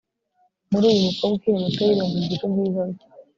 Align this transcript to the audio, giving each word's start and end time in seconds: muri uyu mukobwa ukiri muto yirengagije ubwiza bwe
muri 0.71 0.83
uyu 0.91 1.05
mukobwa 1.07 1.35
ukiri 1.43 1.59
muto 1.61 1.81
yirengagije 1.87 2.43
ubwiza 2.45 2.81
bwe 2.89 3.03